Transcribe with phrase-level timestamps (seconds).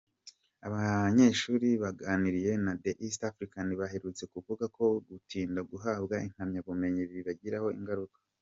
[0.67, 8.17] Abanyeshuri baganiriye na The East African baherutse kuvuga ko gutinda guhabwa impamyabumenyi bibagiraho ingaruka.